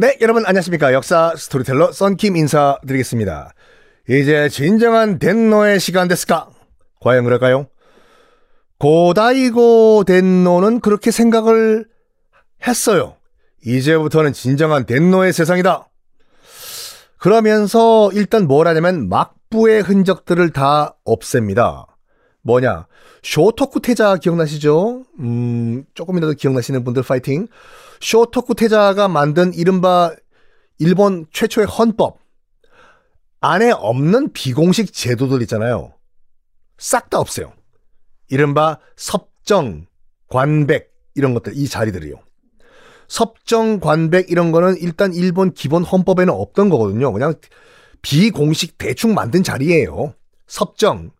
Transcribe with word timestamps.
네, 0.00 0.16
여러분 0.20 0.46
안녕하십니까. 0.46 0.92
역사 0.92 1.34
스토리텔러 1.36 1.90
썬킴 1.90 2.36
인사드리겠습니다. 2.36 3.52
이제 4.08 4.48
진정한 4.48 5.18
덴노의 5.18 5.80
시간 5.80 6.06
됐을까? 6.06 6.50
과연 7.00 7.24
그럴까요? 7.24 7.66
고다이고 8.78 10.04
덴노는 10.04 10.78
그렇게 10.82 11.10
생각을 11.10 11.88
했어요. 12.64 13.16
이제부터는 13.66 14.34
진정한 14.34 14.86
덴노의 14.86 15.32
세상이다. 15.32 15.88
그러면서 17.18 18.12
일단 18.12 18.46
뭘 18.46 18.68
하냐면 18.68 19.08
막부의 19.08 19.82
흔적들을 19.82 20.50
다 20.50 20.94
없앱니다. 21.04 21.87
뭐냐? 22.48 22.86
쇼토쿠 23.22 23.80
태자 23.80 24.16
기억나시죠? 24.16 25.04
음, 25.20 25.84
조금이라도 25.92 26.32
기억나시는 26.32 26.82
분들 26.82 27.02
파이팅. 27.02 27.46
쇼토쿠 28.00 28.54
태자가 28.54 29.06
만든 29.08 29.52
이른바 29.52 30.14
일본 30.78 31.26
최초의 31.30 31.66
헌법 31.66 32.20
안에 33.40 33.70
없는 33.70 34.32
비공식 34.32 34.92
제도들 34.94 35.42
있잖아요. 35.42 35.92
싹 36.78 37.10
다 37.10 37.18
없어요. 37.18 37.52
이른바 38.30 38.78
섭정, 38.96 39.86
관백 40.28 40.92
이런 41.14 41.34
것들 41.34 41.52
이 41.54 41.68
자리들이요. 41.68 42.16
섭정, 43.08 43.80
관백 43.80 44.30
이런 44.30 44.52
거는 44.52 44.76
일단 44.78 45.12
일본 45.12 45.52
기본 45.52 45.82
헌법에는 45.82 46.32
없던 46.32 46.70
거거든요. 46.70 47.12
그냥 47.12 47.34
비공식 48.02 48.78
대충 48.78 49.14
만든 49.14 49.42
자리예요. 49.42 50.14
섭정. 50.46 51.10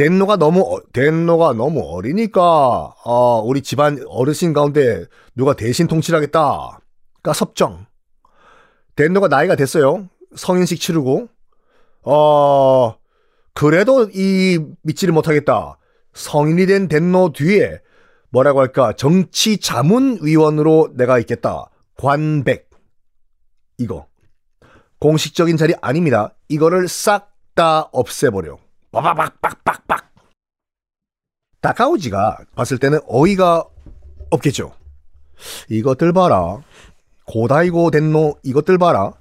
덴노가 0.00 0.36
너무 0.36 0.62
어, 0.62 0.80
덴노가 0.94 1.52
너무 1.52 1.82
어리니까 1.82 2.42
어, 3.04 3.42
우리 3.44 3.60
집안 3.60 4.02
어르신 4.08 4.54
가운데 4.54 5.04
누가 5.34 5.52
대신 5.52 5.86
통치하겠다. 5.86 6.80
그러니까 7.20 7.32
섭정. 7.34 7.84
덴노가 8.96 9.28
나이가 9.28 9.56
됐어요. 9.56 10.08
성인식 10.34 10.80
치르고 10.80 11.28
어 12.04 12.94
그래도 13.52 14.08
이 14.14 14.58
믿지를 14.80 15.12
못하겠다. 15.12 15.76
성인이 16.14 16.64
된 16.64 16.88
덴노 16.88 17.32
뒤에 17.34 17.80
뭐라고 18.30 18.60
할까 18.60 18.94
정치 18.94 19.58
자문 19.58 20.18
위원으로 20.22 20.92
내가 20.94 21.18
있겠다. 21.18 21.66
관백 21.98 22.70
이거 23.76 24.06
공식적인 24.98 25.58
자리 25.58 25.74
아닙니다. 25.82 26.34
이거를 26.48 26.88
싹 26.88 27.28
다 27.54 27.90
없애버려. 27.92 28.56
빠바박박박박. 28.92 30.10
다카오지가 31.60 32.38
봤을 32.54 32.78
때는 32.78 33.00
어이가 33.06 33.64
없겠죠. 34.30 34.72
이것들 35.68 36.12
봐라. 36.12 36.58
고다이고 37.26 37.90
덴노 37.90 38.36
이것들 38.42 38.78
봐라. 38.78 39.12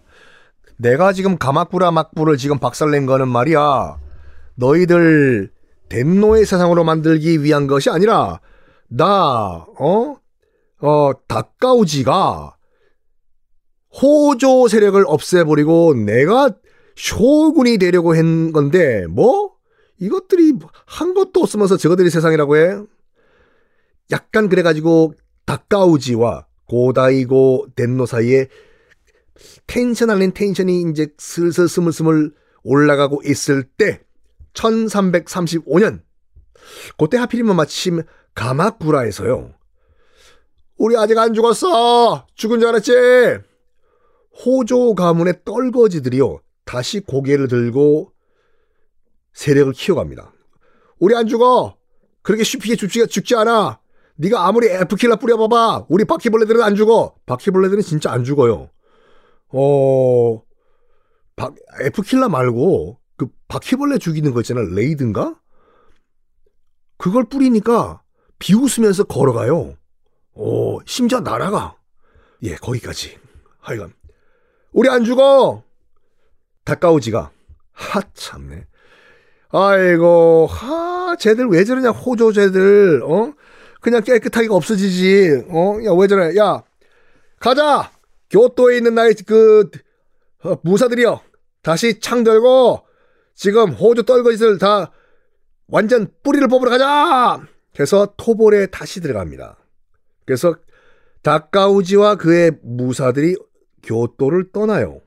내가 0.78 1.13
지금 1.13 1.38
가마쿠라 1.38 1.91
막부를 1.91 2.38
지금 2.38 2.57
박살낸 2.57 3.06
거는 3.06 3.28
말이야. 3.28 4.00
너희들 4.56 5.52
덴노의 5.90 6.46
세상으로 6.46 6.84
만들기 6.84 7.44
위한 7.44 7.68
것이 7.68 7.90
아니라 7.90 8.40
나 8.88 9.66
어? 9.78 10.16
어, 10.81 11.12
다카오지가 11.28 12.56
호조 14.01 14.68
세력을 14.68 15.03
없애버리고 15.06 15.94
내가 15.96 16.51
쇼군이 16.96 17.78
되려고 17.78 18.16
한 18.16 18.51
건데 18.51 19.06
뭐 19.07 19.59
이것들이 20.00 20.54
한 20.86 21.14
것도 21.14 21.42
없으면서 21.42 21.78
저것들이 21.78 22.10
세상이라고 22.10 22.58
해? 22.58 22.78
약간 24.12 24.50
그래가지고 24.50 25.14
다카우지와 25.46 26.48
고다이고 26.68 27.68
덴노 27.76 28.06
사이에 28.06 28.48
텐션 29.68 30.10
아닌 30.10 30.34
텐션이 30.34 30.86
이제 30.90 31.10
슬슬 31.18 31.68
스물스물 31.68 32.34
올라가고 32.64 33.22
있을 33.26 33.64
때 33.64 34.02
1335년 34.54 36.02
그때 36.98 37.18
하필이면 37.18 37.56
마침 37.56 38.02
가마쿠라에서요. 38.36 39.54
우리 40.78 40.96
아직 40.96 41.18
안 41.18 41.34
죽었어. 41.34 42.26
죽은 42.36 42.60
줄 42.60 42.70
알았지? 42.70 42.92
호조 44.46 44.96
가문의 44.96 45.42
떨거지들이요. 45.44 46.40
다시 46.64 47.00
고개를 47.02 47.48
들고 47.48 48.14
세력을 49.34 49.74
키워갑니다. 49.74 50.34
우리 51.00 51.16
안 51.16 51.28
죽어. 51.28 51.78
그렇게 52.22 52.44
쉽게 52.44 52.76
죽지, 52.76 53.08
죽지 53.08 53.36
않아. 53.36 53.80
네가 54.16 54.46
아무리 54.46 54.68
에프킬라 54.68 55.16
뿌려봐봐. 55.16 55.86
우리 55.90 56.04
바퀴벌레들은 56.06 56.62
안 56.62 56.76
죽어. 56.76 57.16
바퀴벌레들은 57.26 57.82
진짜 57.82 58.12
안 58.12 58.24
죽어요. 58.24 58.70
어, 59.50 60.44
바, 61.36 61.52
에프킬라 61.82 62.28
말고 62.28 63.00
그 63.16 63.28
바퀴벌레 63.48 63.98
죽이는 63.98 64.34
거 64.34 64.42
있잖아. 64.42 64.62
레이든가? 64.62 65.40
그걸 66.98 67.24
뿌리니까 67.30 68.04
비웃으면서 68.40 69.06
걸어가요. 69.06 69.76
어, 70.34 70.78
심지어 70.86 71.22
날아가. 71.22 71.78
예, 72.44 72.56
거기까지. 72.56 73.18
하여간. 73.60 73.94
우리 74.72 74.90
안 74.90 75.04
죽어! 75.04 75.64
다까우지가. 76.66 77.32
하, 77.72 78.02
참네. 78.14 78.66
아이고, 79.52 80.48
하, 80.48 81.16
쟤들 81.18 81.48
왜 81.48 81.64
저러냐, 81.64 81.90
호조 81.90 82.32
쟤들, 82.32 83.02
어? 83.04 83.34
그냥 83.82 84.04
깨끗하게 84.04 84.48
없어지지, 84.50 85.46
어? 85.50 85.78
야, 85.86 85.92
왜 85.98 86.08
저래, 86.08 86.36
야, 86.38 86.64
가자! 87.40 87.92
교토에 88.30 88.78
있는 88.78 88.94
나의 88.94 89.16
그, 89.26 89.70
어, 90.44 90.56
무사들이여, 90.64 91.22
다시 91.64 92.00
창 92.00 92.24
들고, 92.24 92.82
지금 93.34 93.72
호조 93.72 94.04
떨거짓을 94.04 94.60
다 94.60 94.92
완전 95.68 96.12
뿌리를 96.22 96.48
뽑으러 96.48 96.70
가자! 96.70 97.42
그래서 97.74 98.14
토볼에 98.18 98.68
다시 98.68 99.02
들어갑니다. 99.02 99.58
그래서 100.26 100.56
다카우지와 101.24 102.16
그의 102.16 102.51
무사들이 102.62 103.36
교토를 103.81 104.51
떠나요. 104.51 105.01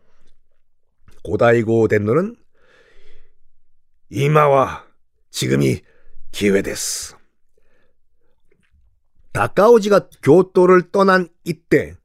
고다이고 1.23 1.87
덴노는 1.89 2.37
이마와 4.13 4.85
지금이 5.31 5.81
기회됐어. 6.33 7.17
다카오지가 9.33 10.09
교토를 10.23 10.91
떠난 10.93 11.29
이때 11.45 11.97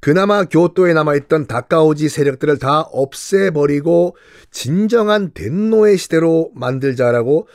그나마 0.00 0.44
교토에 0.44 0.92
남아있던 0.92 1.46
다카오지 1.46 2.10
세력들을 2.10 2.58
다 2.58 2.82
없애버리고 2.82 4.14
진정한 4.50 5.32
덴노의 5.32 5.96
시대로 5.96 6.50
만들자라고 6.54 7.48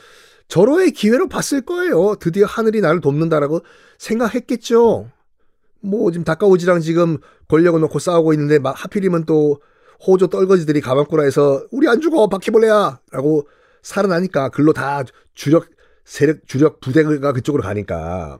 절호의 0.48 0.90
기회로 0.90 1.28
봤을 1.28 1.60
거예요. 1.60 2.16
드디어 2.16 2.46
하늘이 2.46 2.80
나를 2.80 3.00
돕는다라고 3.00 3.60
생각했겠죠. 3.98 5.08
뭐 5.82 6.10
지금 6.10 6.24
다카오지랑 6.24 6.80
지금 6.80 7.18
권력을 7.46 7.78
놓고 7.80 8.00
싸우고 8.00 8.32
있는데 8.32 8.58
막 8.58 8.72
하필이면 8.72 9.26
또 9.26 9.60
호조 10.04 10.26
떨거지들이 10.26 10.80
가방꾸라에서 10.80 11.66
우리 11.70 11.86
안 11.86 12.00
죽어 12.00 12.28
바퀴벌레야 12.28 13.00
라고 13.12 13.46
살아나니까 13.88 14.50
글로 14.50 14.72
다 14.72 15.02
주력 15.34 15.70
세력 16.04 16.46
주력 16.46 16.80
부대가 16.80 17.32
그쪽으로 17.32 17.62
가니까 17.62 18.38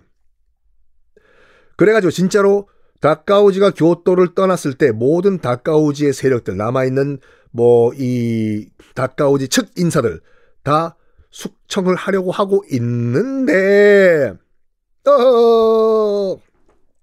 그래가지고 1.77 2.11
진짜로 2.11 2.69
다카우지가 3.01 3.71
교토를 3.71 4.35
떠났을 4.35 4.75
때 4.75 4.91
모든 4.93 5.39
다카우지의 5.39 6.13
세력들 6.13 6.57
남아있는 6.57 7.19
뭐 7.51 7.93
이 7.97 8.69
다카우지 8.95 9.49
측 9.49 9.71
인사들 9.77 10.21
다 10.63 10.97
숙청을 11.31 11.95
하려고 11.95 12.31
하고 12.31 12.63
있는데 12.71 14.35
어 15.07 16.37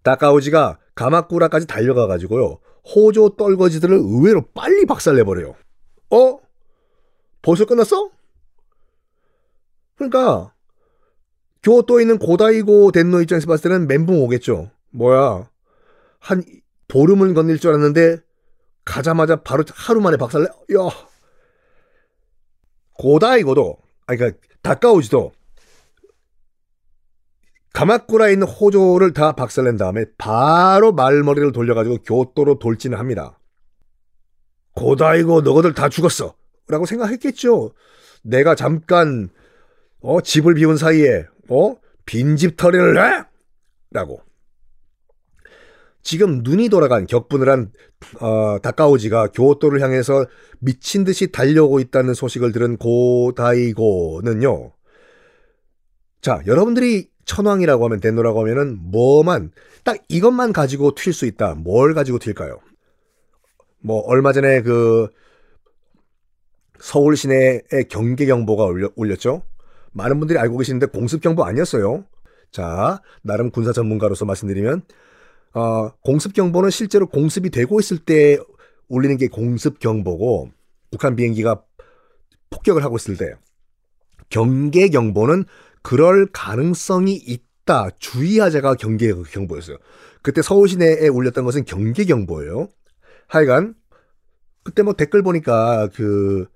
다카우지가 0.04 0.78
가마쿠라까지 0.94 1.66
달려가 1.66 2.06
가지고요 2.06 2.60
호조 2.94 3.30
떨거지들을 3.38 3.96
의외로 3.96 4.44
빨리 4.54 4.86
박살내버려요. 4.86 5.56
어? 6.12 6.40
벌써 7.42 7.66
끝났어? 7.66 8.12
그러니까 9.96 10.54
교토에 11.64 12.04
있는 12.04 12.20
고다이고 12.20 12.92
덴노 12.92 13.22
입장에서 13.22 13.48
봤을 13.48 13.70
때는 13.70 13.88
멘붕 13.88 14.22
오겠죠. 14.22 14.72
뭐야 14.92 15.50
한 16.20 16.44
보름을 16.88 17.34
건널 17.34 17.58
줄 17.58 17.72
알았는데 17.72 18.20
가자마자 18.84 19.38
바로 19.38 19.64
하루 19.74 20.02
만에 20.02 20.18
박살내. 20.18 20.46
야 20.46 20.90
고다이고도 22.94 23.78
아니 24.08 24.20
그러니까 24.20 24.40
다카오지도 24.62 25.32
가마쿠라에 27.74 28.34
있는 28.34 28.48
호조를 28.48 29.14
다 29.14 29.34
박살낸 29.34 29.76
다음에 29.76 30.06
바로 30.18 30.94
말머리를 30.94 31.52
돌려가지고 31.52 32.04
교토로 32.04 32.60
돌진을 32.60 33.00
합니다. 33.00 33.38
고다이고 34.76 35.42
너희들 35.42 35.74
다 35.74 35.90
죽었어. 35.90 36.36
라고 36.68 36.86
생각했겠죠. 36.86 37.74
내가 38.24 38.56
잠깐 38.56 39.30
어 40.06 40.22
집을 40.22 40.54
비운 40.54 40.78
사이에 40.78 41.26
어 41.50 41.76
빈집 42.06 42.58
털이를 42.58 42.98
해? 42.98 43.24
라고. 43.92 44.22
지금 46.04 46.42
눈이 46.44 46.70
돌아간 46.70 47.08
격분을 47.08 47.50
한 47.50 47.72
어, 48.22 48.60
다카오지가 48.62 49.30
교토를 49.30 49.82
향해서 49.82 50.28
미친 50.60 51.04
듯이 51.04 51.32
달려오고 51.32 51.80
있다는 51.80 52.14
소식을 52.14 52.52
들은 52.52 52.78
고다이고는요. 52.78 54.72
자, 56.22 56.42
여러분들이 56.46 57.10
천왕이라고 57.26 57.86
하면 57.86 58.00
덴노라고 58.00 58.42
하면은 58.42 58.78
뭐만 58.92 59.52
딱 59.84 59.98
이것만 60.08 60.54
가지고 60.54 60.94
튈 60.94 61.12
수 61.12 61.26
있다. 61.26 61.56
뭘 61.56 61.96
가지고 61.96 62.20
튈까요? 62.20 62.60
뭐 63.80 64.02
얼마 64.02 64.32
전에 64.32 64.62
그 64.62 65.08
서울 66.80 67.18
시내에 67.18 67.62
경계 67.90 68.28
경보가 68.28 68.92
올렸, 68.96 69.20
죠 69.20 69.42
많은 69.96 70.20
분들이 70.20 70.38
알고 70.38 70.58
계시는데 70.58 70.88
공습 70.88 71.22
경보 71.22 71.44
아니었어요. 71.44 72.06
자, 72.52 73.02
나름 73.24 73.50
군사 73.50 73.72
전문가로서 73.72 74.26
말씀드리면 74.26 74.84
어, 75.54 75.90
공습 76.04 76.34
경보는 76.34 76.70
실제로 76.70 77.08
공습이 77.08 77.50
되고 77.50 77.80
있을 77.80 77.98
때 77.98 78.38
울리는 78.90 79.18
게 79.18 79.28
공습 79.28 79.80
경보고 79.80 80.52
북한 80.92 81.16
비행기가 81.16 81.64
폭격을 82.50 82.84
하고 82.84 82.98
있을 82.98 83.18
때 83.18 83.34
경계 84.30 84.90
경보는 84.90 85.46
그럴 85.82 86.28
가능성이 86.32 87.16
있다 87.16 87.90
주의하자가 87.98 88.76
경계 88.76 89.14
경보였어요. 89.14 89.78
그때 90.22 90.42
서울 90.42 90.68
시내에 90.68 91.08
울렸던 91.08 91.46
것은 91.46 91.64
경계 91.64 92.04
경보예요. 92.04 92.68
하여간 93.28 93.76
그때 94.64 94.84
뭐 94.84 94.94
댓글 94.94 95.24
보니까 95.24 95.88
그 95.94 96.48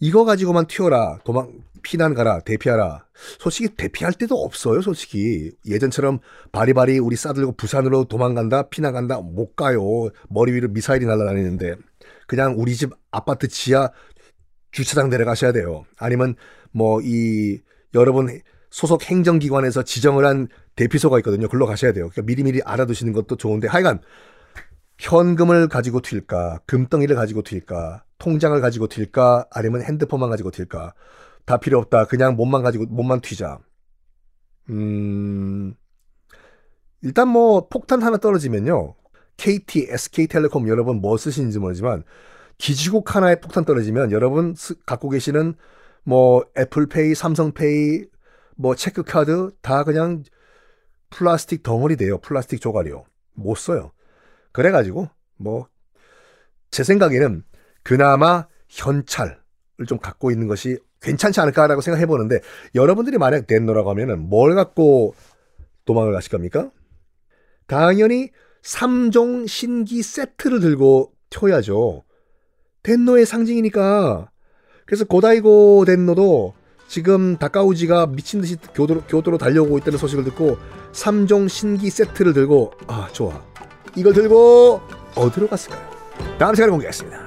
이거 0.00 0.24
가지고만 0.24 0.66
튀어라 0.66 1.20
도망 1.24 1.52
피난 1.84 2.14
가라, 2.14 2.40
대피하라. 2.40 3.06
솔직히 3.38 3.68
대피할 3.76 4.14
때도 4.14 4.34
없어요, 4.34 4.80
솔직히. 4.80 5.52
예전처럼 5.66 6.18
바리바리 6.50 6.98
우리 6.98 7.14
싸들고 7.14 7.52
부산으로 7.52 8.04
도망간다, 8.04 8.68
피나간다, 8.70 9.20
못 9.20 9.54
가요. 9.54 9.80
머리 10.28 10.52
위로 10.52 10.68
미사일이 10.68 11.06
날아다니는데. 11.06 11.76
그냥 12.26 12.54
우리 12.58 12.74
집 12.74 12.90
아파트 13.12 13.46
지하 13.46 13.90
주차장 14.72 15.10
내려가셔야 15.10 15.52
돼요. 15.52 15.84
아니면 15.98 16.34
뭐 16.72 17.00
이 17.02 17.60
여러분 17.94 18.40
소속 18.70 19.04
행정기관에서 19.04 19.84
지정을 19.84 20.26
한 20.26 20.48
대피소가 20.76 21.18
있거든요. 21.18 21.48
글로 21.48 21.66
가셔야 21.66 21.92
돼요. 21.92 22.08
그러니까 22.10 22.22
미리미리 22.22 22.60
알아두시는 22.64 23.12
것도 23.12 23.36
좋은데 23.36 23.68
하여간 23.68 24.00
현금을 24.98 25.68
가지고 25.68 26.00
튈까, 26.00 26.60
금덩이를 26.66 27.16
가지고 27.16 27.42
튈까, 27.42 28.04
통장을 28.18 28.60
가지고 28.60 28.86
튈까, 28.88 29.46
아니면 29.50 29.82
핸드폰만 29.82 30.30
가지고 30.30 30.50
튈까. 30.50 30.94
다 31.44 31.58
필요 31.58 31.78
없다. 31.78 32.06
그냥 32.06 32.36
몸만 32.36 32.62
가지고 32.62 32.86
몸만 32.86 33.20
튀자. 33.20 33.58
음. 34.70 35.74
일단 37.02 37.28
뭐 37.28 37.68
폭탄 37.68 38.02
하나 38.02 38.16
떨어지면요. 38.16 38.94
KT, 39.36 39.88
SK텔레콤 39.90 40.68
여러분 40.68 41.00
뭐 41.00 41.16
쓰시는지 41.16 41.58
모르지만 41.58 42.04
기지국 42.56 43.14
하나에 43.14 43.40
폭탄 43.40 43.64
떨어지면 43.64 44.12
여러분 44.12 44.54
갖고 44.86 45.10
계시는 45.10 45.54
뭐 46.04 46.44
애플페이, 46.56 47.14
삼성페이, 47.14 48.04
뭐 48.56 48.74
체크카드 48.74 49.50
다 49.60 49.84
그냥 49.84 50.22
플라스틱 51.10 51.62
덩어리 51.62 51.96
돼요. 51.96 52.18
플라스틱 52.18 52.60
조각이요. 52.60 53.04
못 53.34 53.56
써요. 53.56 53.92
그래가지고 54.52 55.08
뭐 55.36 55.68
제 56.74 56.82
생각에는 56.82 57.44
그나마 57.84 58.48
현찰을 58.68 59.36
좀 59.86 59.96
갖고 59.96 60.32
있는 60.32 60.48
것이 60.48 60.76
괜찮지 61.04 61.40
않을까라고 61.40 61.80
생각해 61.80 62.06
보는데 62.06 62.40
여러분들이 62.74 63.18
만약 63.18 63.46
덴노라고 63.46 63.90
하면은 63.90 64.28
뭘 64.28 64.54
갖고 64.54 65.14
도망을 65.84 66.12
가실 66.12 66.30
겁니까? 66.30 66.70
당연히 67.66 68.30
3종 68.62 69.46
신기 69.46 70.02
세트를 70.02 70.60
들고 70.60 71.12
튀어야죠. 71.30 72.02
덴노의 72.82 73.26
상징이니까. 73.26 74.30
그래서 74.86 75.04
고다이고 75.04 75.84
덴노도 75.86 76.54
지금 76.88 77.36
다카우지가 77.38 78.06
미친 78.06 78.40
듯이 78.40 78.56
교도로, 78.74 79.02
교도로 79.02 79.38
달려오고 79.38 79.78
있다는 79.78 79.98
소식을 79.98 80.24
듣고 80.24 80.58
3종 80.92 81.48
신기 81.48 81.90
세트를 81.90 82.34
들고 82.34 82.72
아 82.86 83.08
좋아 83.12 83.42
이걸 83.96 84.12
들고 84.12 84.80
어디로 85.14 85.48
갔을까요? 85.48 85.82
다음 86.38 86.54
시간에 86.54 86.70
공개하겠습니다. 86.70 87.23